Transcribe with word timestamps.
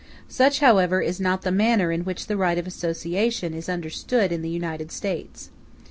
Such, 0.27 0.61
however, 0.61 0.99
is 1.01 1.19
not 1.19 1.43
the 1.43 1.51
manner 1.51 1.91
in 1.91 2.05
which 2.05 2.25
the 2.25 2.35
right 2.35 2.57
of 2.57 2.65
association 2.65 3.53
is 3.53 3.69
understood 3.69 4.31
in 4.31 4.41
the 4.41 4.49
United 4.49 4.91
States. 4.91 5.51